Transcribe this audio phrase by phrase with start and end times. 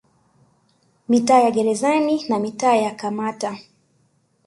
[1.09, 3.57] Mitaa ya Gerezani na mitaa ya Kamata